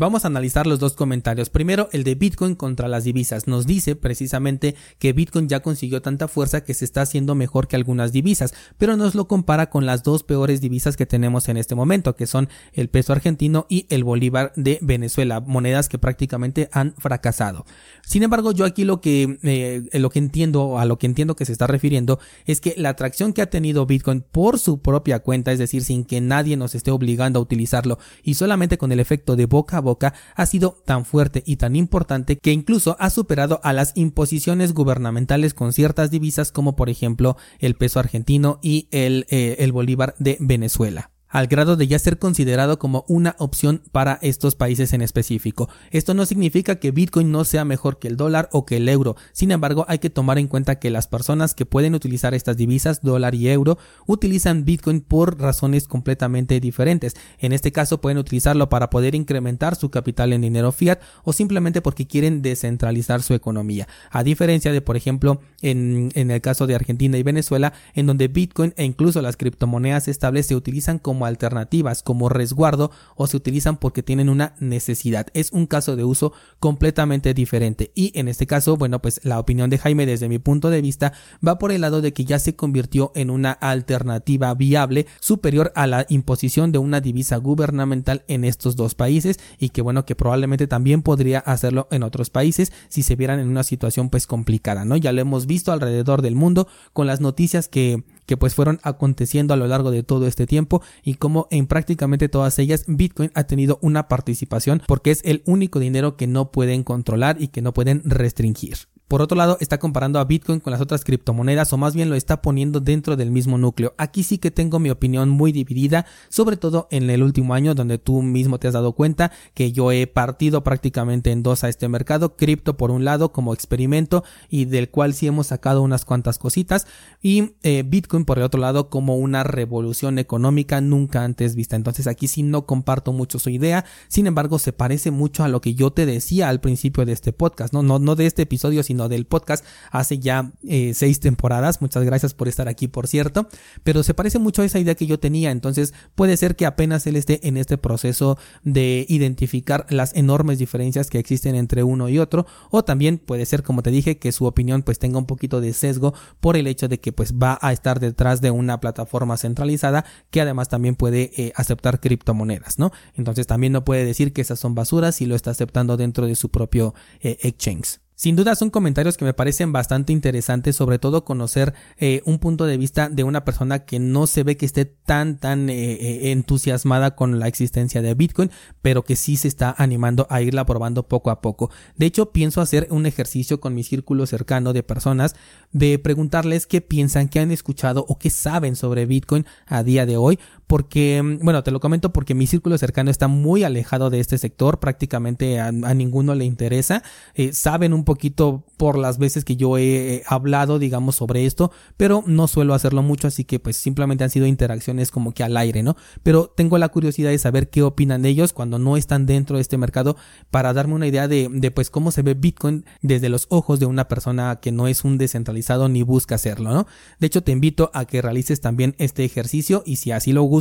Vamos 0.00 0.24
a 0.24 0.28
analizar 0.28 0.66
los 0.66 0.78
dos 0.78 0.94
comentarios. 0.94 1.50
Primero, 1.50 1.90
el 1.92 2.04
de 2.04 2.14
Bitcoin 2.14 2.54
contra 2.54 2.88
las 2.88 3.04
divisas. 3.04 3.46
Nos 3.46 3.66
dice 3.66 3.96
precisamente 3.96 4.74
que 4.98 5.12
Bitcoin 5.12 5.46
ya 5.46 5.60
consiguió 5.60 6.00
tanta 6.00 6.26
fuerza 6.26 6.64
que 6.64 6.72
se 6.72 6.86
está 6.86 7.02
haciendo 7.02 7.34
mejor 7.34 7.68
que 7.68 7.76
algunas 7.76 8.10
divisas, 8.10 8.54
pero 8.78 8.96
nos 8.96 9.14
lo 9.14 9.28
compara 9.28 9.68
con 9.68 9.84
las 9.84 10.02
dos 10.02 10.22
peores 10.22 10.62
divisas 10.62 10.96
que 10.96 11.04
tenemos 11.04 11.50
en 11.50 11.58
este 11.58 11.74
momento, 11.74 12.16
que 12.16 12.26
son 12.26 12.48
el 12.72 12.88
peso 12.88 13.12
argentino 13.12 13.66
y 13.68 13.84
el 13.90 14.02
bolívar 14.02 14.54
de 14.56 14.78
Venezuela, 14.80 15.40
monedas 15.40 15.90
que 15.90 15.98
prácticamente 15.98 16.70
han 16.72 16.94
fracasado. 16.96 17.66
Sin 18.02 18.22
embargo, 18.22 18.52
yo 18.52 18.64
aquí 18.64 18.84
lo 18.84 19.02
que, 19.02 19.38
eh, 19.42 19.82
lo 19.98 20.08
que 20.08 20.18
entiendo, 20.18 20.78
a 20.78 20.86
lo 20.86 20.98
que 20.98 21.08
entiendo 21.08 21.36
que 21.36 21.44
se 21.44 21.52
está 21.52 21.66
refiriendo, 21.66 22.20
es 22.46 22.62
que 22.62 22.72
la 22.78 22.88
atracción 22.88 23.34
que 23.34 23.42
ha 23.42 23.50
tenido 23.50 23.84
Bitcoin 23.84 24.22
por 24.22 24.58
su 24.58 24.80
propia 24.80 25.18
cuenta, 25.18 25.52
es 25.52 25.58
decir, 25.58 25.84
sin 25.84 26.06
que 26.06 26.22
nadie 26.22 26.56
nos 26.56 26.74
esté 26.74 26.90
obligando 26.90 27.38
a 27.38 27.42
utilizarlo 27.42 27.98
y 28.22 28.32
solamente 28.32 28.78
con 28.78 28.92
el 28.92 29.00
efecto 29.00 29.36
de 29.36 29.44
boca 29.44 29.76
a 29.76 29.89
boca, 29.90 30.14
ha 30.34 30.46
sido 30.46 30.76
tan 30.86 31.04
fuerte 31.04 31.42
y 31.44 31.56
tan 31.56 31.76
importante 31.76 32.38
que 32.38 32.52
incluso 32.52 32.96
ha 32.98 33.10
superado 33.10 33.60
a 33.62 33.72
las 33.72 33.92
imposiciones 33.96 34.72
gubernamentales 34.72 35.52
con 35.52 35.72
ciertas 35.72 36.10
divisas 36.10 36.52
como 36.52 36.76
por 36.76 36.88
ejemplo 36.88 37.36
el 37.58 37.74
peso 37.74 37.98
argentino 37.98 38.58
y 38.62 38.88
el, 38.92 39.26
eh, 39.30 39.56
el 39.58 39.72
bolívar 39.72 40.14
de 40.18 40.36
Venezuela 40.40 41.10
al 41.30 41.46
grado 41.46 41.76
de 41.76 41.86
ya 41.86 41.98
ser 41.98 42.18
considerado 42.18 42.78
como 42.78 43.04
una 43.08 43.36
opción 43.38 43.82
para 43.92 44.18
estos 44.22 44.54
países 44.54 44.92
en 44.92 45.02
específico. 45.02 45.68
Esto 45.90 46.14
no 46.14 46.26
significa 46.26 46.76
que 46.76 46.90
Bitcoin 46.90 47.30
no 47.30 47.44
sea 47.44 47.64
mejor 47.64 47.98
que 47.98 48.08
el 48.08 48.16
dólar 48.16 48.48
o 48.52 48.66
que 48.66 48.76
el 48.76 48.88
euro, 48.88 49.16
sin 49.32 49.50
embargo 49.50 49.84
hay 49.88 49.98
que 49.98 50.10
tomar 50.10 50.38
en 50.38 50.48
cuenta 50.48 50.78
que 50.78 50.90
las 50.90 51.06
personas 51.06 51.54
que 51.54 51.66
pueden 51.66 51.94
utilizar 51.94 52.34
estas 52.34 52.56
divisas, 52.56 53.02
dólar 53.02 53.34
y 53.34 53.48
euro, 53.48 53.78
utilizan 54.06 54.64
Bitcoin 54.64 55.00
por 55.00 55.40
razones 55.40 55.88
completamente 55.88 56.60
diferentes. 56.60 57.14
En 57.38 57.52
este 57.52 57.72
caso 57.72 58.00
pueden 58.00 58.18
utilizarlo 58.18 58.68
para 58.68 58.90
poder 58.90 59.14
incrementar 59.14 59.76
su 59.76 59.90
capital 59.90 60.32
en 60.32 60.42
dinero 60.42 60.72
fiat 60.72 61.00
o 61.24 61.32
simplemente 61.32 61.80
porque 61.80 62.06
quieren 62.06 62.42
descentralizar 62.42 63.22
su 63.22 63.34
economía. 63.34 63.88
A 64.10 64.22
diferencia 64.22 64.72
de, 64.72 64.80
por 64.80 64.96
ejemplo, 64.96 65.40
en, 65.62 66.10
el 66.14 66.40
caso 66.40 66.66
de 66.66 66.74
Argentina 66.74 67.18
y 67.18 67.22
Venezuela, 67.22 67.72
en 67.94 68.06
donde 68.06 68.28
Bitcoin 68.28 68.74
e 68.76 68.84
incluso 68.84 69.22
las 69.22 69.36
criptomonedas 69.36 70.08
estables 70.08 70.46
se 70.46 70.56
utilizan 70.56 70.98
como 70.98 71.19
alternativas, 71.26 72.02
como 72.02 72.28
resguardo 72.28 72.90
o 73.16 73.26
se 73.26 73.36
utilizan 73.36 73.76
porque 73.76 74.02
tienen 74.02 74.28
una 74.28 74.54
necesidad. 74.60 75.26
Es 75.34 75.52
un 75.52 75.66
caso 75.66 75.96
de 75.96 76.04
uso 76.04 76.32
completamente 76.58 77.34
diferente 77.34 77.92
y 77.94 78.12
en 78.18 78.28
este 78.28 78.46
caso, 78.46 78.76
bueno, 78.76 79.00
pues 79.00 79.20
la 79.24 79.38
opinión 79.38 79.70
de 79.70 79.78
Jaime 79.78 80.06
desde 80.06 80.28
mi 80.28 80.38
punto 80.38 80.70
de 80.70 80.80
vista 80.80 81.12
va 81.46 81.58
por 81.58 81.72
el 81.72 81.80
lado 81.80 82.00
de 82.00 82.12
que 82.12 82.24
ya 82.24 82.38
se 82.38 82.56
convirtió 82.56 83.12
en 83.14 83.30
una 83.30 83.52
alternativa 83.52 84.54
viable 84.54 85.06
superior 85.20 85.72
a 85.74 85.86
la 85.86 86.06
imposición 86.08 86.72
de 86.72 86.78
una 86.78 87.00
divisa 87.00 87.36
gubernamental 87.36 88.24
en 88.28 88.44
estos 88.44 88.76
dos 88.76 88.94
países 88.94 89.38
y 89.58 89.70
que 89.70 89.82
bueno, 89.82 90.04
que 90.04 90.14
probablemente 90.14 90.66
también 90.66 91.02
podría 91.02 91.40
hacerlo 91.40 91.88
en 91.90 92.02
otros 92.02 92.30
países 92.30 92.72
si 92.88 93.02
se 93.02 93.16
vieran 93.16 93.40
en 93.40 93.48
una 93.48 93.62
situación 93.62 94.10
pues 94.10 94.26
complicada, 94.26 94.84
¿no? 94.84 94.96
Ya 94.96 95.12
lo 95.12 95.20
hemos 95.20 95.46
visto 95.46 95.72
alrededor 95.72 96.22
del 96.22 96.34
mundo 96.34 96.68
con 96.92 97.06
las 97.06 97.20
noticias 97.20 97.68
que 97.68 98.04
que 98.30 98.36
pues 98.36 98.54
fueron 98.54 98.78
aconteciendo 98.84 99.54
a 99.54 99.56
lo 99.56 99.66
largo 99.66 99.90
de 99.90 100.04
todo 100.04 100.28
este 100.28 100.46
tiempo 100.46 100.82
y 101.02 101.14
como 101.14 101.48
en 101.50 101.66
prácticamente 101.66 102.28
todas 102.28 102.60
ellas 102.60 102.84
Bitcoin 102.86 103.32
ha 103.34 103.42
tenido 103.42 103.80
una 103.82 104.06
participación 104.06 104.80
porque 104.86 105.10
es 105.10 105.20
el 105.24 105.42
único 105.46 105.80
dinero 105.80 106.16
que 106.16 106.28
no 106.28 106.52
pueden 106.52 106.84
controlar 106.84 107.42
y 107.42 107.48
que 107.48 107.60
no 107.60 107.74
pueden 107.74 108.02
restringir. 108.04 108.89
Por 109.10 109.22
otro 109.22 109.36
lado, 109.36 109.56
está 109.58 109.80
comparando 109.80 110.20
a 110.20 110.24
Bitcoin 110.24 110.60
con 110.60 110.70
las 110.70 110.80
otras 110.80 111.02
criptomonedas 111.02 111.72
o 111.72 111.76
más 111.76 111.96
bien 111.96 112.10
lo 112.10 112.14
está 112.14 112.40
poniendo 112.42 112.78
dentro 112.78 113.16
del 113.16 113.32
mismo 113.32 113.58
núcleo. 113.58 113.92
Aquí 113.98 114.22
sí 114.22 114.38
que 114.38 114.52
tengo 114.52 114.78
mi 114.78 114.88
opinión 114.88 115.28
muy 115.28 115.50
dividida, 115.50 116.06
sobre 116.28 116.56
todo 116.56 116.86
en 116.92 117.10
el 117.10 117.24
último 117.24 117.54
año 117.54 117.74
donde 117.74 117.98
tú 117.98 118.22
mismo 118.22 118.60
te 118.60 118.68
has 118.68 118.74
dado 118.74 118.92
cuenta 118.92 119.32
que 119.52 119.72
yo 119.72 119.90
he 119.90 120.06
partido 120.06 120.62
prácticamente 120.62 121.32
en 121.32 121.42
dos 121.42 121.64
a 121.64 121.68
este 121.68 121.88
mercado, 121.88 122.36
cripto 122.36 122.76
por 122.76 122.92
un 122.92 123.04
lado 123.04 123.32
como 123.32 123.52
experimento 123.52 124.22
y 124.48 124.66
del 124.66 124.90
cual 124.90 125.12
sí 125.12 125.26
hemos 125.26 125.48
sacado 125.48 125.82
unas 125.82 126.04
cuantas 126.04 126.38
cositas 126.38 126.86
y 127.20 127.54
eh, 127.64 127.82
Bitcoin 127.84 128.24
por 128.24 128.38
el 128.38 128.44
otro 128.44 128.60
lado 128.60 128.90
como 128.90 129.16
una 129.16 129.42
revolución 129.42 130.20
económica 130.20 130.80
nunca 130.80 131.24
antes 131.24 131.56
vista. 131.56 131.74
Entonces 131.74 132.06
aquí 132.06 132.28
sí 132.28 132.44
no 132.44 132.64
comparto 132.64 133.12
mucho 133.12 133.40
su 133.40 133.50
idea, 133.50 133.84
sin 134.06 134.28
embargo 134.28 134.60
se 134.60 134.72
parece 134.72 135.10
mucho 135.10 135.42
a 135.42 135.48
lo 135.48 135.60
que 135.60 135.74
yo 135.74 135.90
te 135.90 136.06
decía 136.06 136.48
al 136.48 136.60
principio 136.60 137.04
de 137.04 137.12
este 137.12 137.32
podcast, 137.32 137.74
no, 137.74 137.82
no, 137.82 137.98
no 137.98 138.14
de 138.14 138.26
este 138.26 138.42
episodio, 138.42 138.84
sino 138.84 138.99
del 139.08 139.26
podcast 139.26 139.64
hace 139.90 140.18
ya 140.18 140.52
eh, 140.68 140.92
seis 140.94 141.20
temporadas. 141.20 141.80
Muchas 141.80 142.04
gracias 142.04 142.34
por 142.34 142.48
estar 142.48 142.68
aquí, 142.68 142.88
por 142.88 143.08
cierto. 143.08 143.48
Pero 143.82 144.02
se 144.02 144.14
parece 144.14 144.38
mucho 144.38 144.62
a 144.62 144.64
esa 144.64 144.78
idea 144.78 144.94
que 144.94 145.06
yo 145.06 145.18
tenía. 145.18 145.50
Entonces 145.50 145.94
puede 146.14 146.36
ser 146.36 146.56
que 146.56 146.66
apenas 146.66 147.06
él 147.06 147.16
esté 147.16 147.46
en 147.46 147.56
este 147.56 147.78
proceso 147.78 148.38
de 148.62 149.06
identificar 149.08 149.86
las 149.90 150.14
enormes 150.14 150.58
diferencias 150.58 151.10
que 151.10 151.18
existen 151.18 151.54
entre 151.54 151.82
uno 151.82 152.08
y 152.08 152.18
otro. 152.18 152.46
O 152.70 152.84
también 152.84 153.18
puede 153.18 153.46
ser, 153.46 153.62
como 153.62 153.82
te 153.82 153.90
dije, 153.90 154.18
que 154.18 154.32
su 154.32 154.46
opinión 154.46 154.82
pues 154.82 154.98
tenga 154.98 155.18
un 155.18 155.26
poquito 155.26 155.60
de 155.60 155.72
sesgo 155.72 156.14
por 156.40 156.56
el 156.56 156.66
hecho 156.66 156.88
de 156.88 157.00
que 157.00 157.12
pues 157.12 157.34
va 157.34 157.58
a 157.60 157.72
estar 157.72 158.00
detrás 158.00 158.40
de 158.40 158.50
una 158.50 158.80
plataforma 158.80 159.36
centralizada 159.36 160.04
que 160.30 160.40
además 160.40 160.68
también 160.68 160.94
puede 160.94 161.30
eh, 161.36 161.52
aceptar 161.56 162.00
criptomonedas, 162.00 162.78
¿no? 162.78 162.92
Entonces 163.14 163.46
también 163.46 163.72
no 163.72 163.84
puede 163.84 164.04
decir 164.04 164.32
que 164.32 164.40
esas 164.40 164.58
son 164.58 164.74
basuras 164.74 165.16
si 165.16 165.26
lo 165.26 165.34
está 165.34 165.50
aceptando 165.50 165.96
dentro 165.96 166.26
de 166.26 166.34
su 166.34 166.50
propio 166.50 166.94
eh, 167.20 167.38
exchange. 167.42 168.00
Sin 168.20 168.36
duda 168.36 168.54
son 168.54 168.68
comentarios 168.68 169.16
que 169.16 169.24
me 169.24 169.32
parecen 169.32 169.72
bastante 169.72 170.12
interesantes, 170.12 170.76
sobre 170.76 170.98
todo 170.98 171.24
conocer 171.24 171.72
eh, 171.96 172.20
un 172.26 172.38
punto 172.38 172.66
de 172.66 172.76
vista 172.76 173.08
de 173.08 173.24
una 173.24 173.46
persona 173.46 173.86
que 173.86 173.98
no 173.98 174.26
se 174.26 174.42
ve 174.42 174.58
que 174.58 174.66
esté 174.66 174.84
tan 174.84 175.38
tan 175.38 175.70
eh, 175.70 175.92
eh, 175.92 176.30
entusiasmada 176.32 177.16
con 177.16 177.38
la 177.38 177.48
existencia 177.48 178.02
de 178.02 178.12
Bitcoin, 178.12 178.50
pero 178.82 179.04
que 179.04 179.16
sí 179.16 179.36
se 179.36 179.48
está 179.48 179.74
animando 179.78 180.26
a 180.28 180.42
irla 180.42 180.66
probando 180.66 181.08
poco 181.08 181.30
a 181.30 181.40
poco. 181.40 181.70
De 181.96 182.04
hecho, 182.04 182.30
pienso 182.30 182.60
hacer 182.60 182.88
un 182.90 183.06
ejercicio 183.06 183.58
con 183.58 183.74
mi 183.74 183.84
círculo 183.84 184.26
cercano 184.26 184.74
de 184.74 184.82
personas 184.82 185.34
de 185.72 185.98
preguntarles 185.98 186.66
qué 186.66 186.82
piensan, 186.82 187.26
qué 187.26 187.40
han 187.40 187.52
escuchado 187.52 188.04
o 188.06 188.18
qué 188.18 188.28
saben 188.28 188.76
sobre 188.76 189.06
Bitcoin 189.06 189.46
a 189.64 189.82
día 189.82 190.04
de 190.04 190.18
hoy, 190.18 190.38
porque, 190.70 191.20
bueno, 191.42 191.64
te 191.64 191.72
lo 191.72 191.80
comento 191.80 192.12
porque 192.12 192.32
mi 192.32 192.46
círculo 192.46 192.78
cercano 192.78 193.10
está 193.10 193.26
muy 193.26 193.64
alejado 193.64 194.08
de 194.08 194.20
este 194.20 194.38
sector, 194.38 194.78
prácticamente 194.78 195.58
a, 195.58 195.72
ninguno 195.72 196.36
le 196.36 196.44
interesa, 196.44 197.02
eh, 197.34 197.52
saben 197.52 197.92
un 197.92 198.04
poquito 198.04 198.62
por 198.76 198.96
las 198.96 199.18
veces 199.18 199.44
que 199.44 199.56
yo 199.56 199.78
he 199.78 200.22
hablado, 200.28 200.78
digamos, 200.78 201.16
sobre 201.16 201.44
esto, 201.44 201.72
pero 201.96 202.22
no 202.24 202.46
suelo 202.46 202.74
hacerlo 202.74 203.02
mucho, 203.02 203.26
así 203.26 203.42
que 203.42 203.58
pues 203.58 203.78
simplemente 203.78 204.22
han 204.22 204.30
sido 204.30 204.46
interacciones 204.46 205.10
como 205.10 205.32
que 205.32 205.42
al 205.42 205.56
aire, 205.56 205.82
¿no? 205.82 205.96
Pero 206.22 206.46
tengo 206.46 206.78
la 206.78 206.90
curiosidad 206.90 207.30
de 207.30 207.38
saber 207.38 207.68
qué 207.68 207.82
opinan 207.82 208.24
ellos 208.24 208.52
cuando 208.52 208.78
no 208.78 208.96
están 208.96 209.26
dentro 209.26 209.56
de 209.56 209.62
este 209.62 209.76
mercado 209.76 210.16
para 210.52 210.72
darme 210.72 210.94
una 210.94 211.08
idea 211.08 211.26
de, 211.26 211.48
de 211.50 211.72
pues 211.72 211.90
cómo 211.90 212.12
se 212.12 212.22
ve 212.22 212.34
Bitcoin 212.34 212.84
desde 213.02 213.28
los 213.28 213.46
ojos 213.48 213.80
de 213.80 213.86
una 213.86 214.06
persona 214.06 214.60
que 214.62 214.70
no 214.70 214.86
es 214.86 215.02
un 215.02 215.18
descentralizado 215.18 215.88
ni 215.88 216.04
busca 216.04 216.36
hacerlo, 216.36 216.72
¿no? 216.72 216.86
De 217.18 217.26
hecho, 217.26 217.42
te 217.42 217.50
invito 217.50 217.90
a 217.92 218.04
que 218.04 218.22
realices 218.22 218.60
también 218.60 218.94
este 218.98 219.24
ejercicio 219.24 219.82
y 219.84 219.96
si 219.96 220.12
así 220.12 220.32
lo 220.32 220.44
gustas, 220.44 220.59